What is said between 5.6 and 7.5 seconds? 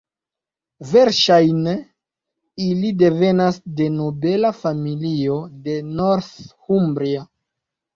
de Northumbria.